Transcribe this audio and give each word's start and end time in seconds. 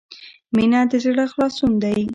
•مینه 0.55 0.79
د 0.91 0.91
زړۀ 1.03 1.25
خلاصون 1.31 1.71
دی. 1.83 2.01